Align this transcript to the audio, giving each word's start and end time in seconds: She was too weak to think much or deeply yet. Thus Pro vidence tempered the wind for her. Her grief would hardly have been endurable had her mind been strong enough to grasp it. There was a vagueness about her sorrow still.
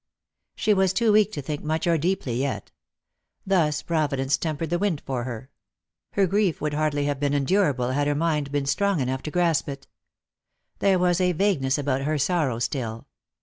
She 0.55 0.73
was 0.73 0.93
too 0.93 1.11
weak 1.13 1.31
to 1.33 1.43
think 1.43 1.63
much 1.63 1.85
or 1.85 1.95
deeply 1.95 2.33
yet. 2.33 2.71
Thus 3.45 3.83
Pro 3.83 4.07
vidence 4.07 4.35
tempered 4.39 4.71
the 4.71 4.79
wind 4.79 5.03
for 5.05 5.25
her. 5.25 5.51
Her 6.13 6.25
grief 6.25 6.59
would 6.59 6.73
hardly 6.73 7.05
have 7.05 7.19
been 7.19 7.35
endurable 7.35 7.91
had 7.91 8.07
her 8.07 8.15
mind 8.15 8.51
been 8.51 8.65
strong 8.65 8.99
enough 8.99 9.21
to 9.21 9.29
grasp 9.29 9.69
it. 9.69 9.85
There 10.79 10.97
was 10.97 11.21
a 11.21 11.33
vagueness 11.33 11.77
about 11.77 12.01
her 12.01 12.17
sorrow 12.17 12.57
still. 12.57 13.09